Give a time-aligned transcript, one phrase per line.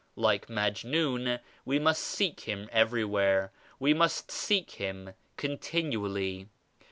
[0.15, 6.47] Like Majnun we must seek Him every where, we must seek Him continually.